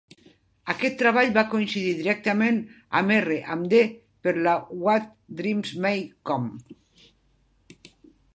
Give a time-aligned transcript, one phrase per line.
[0.73, 2.57] Aquest treball va coincidir directament
[3.01, 3.83] amb R and D
[4.29, 6.81] per a "What Dreams May Come".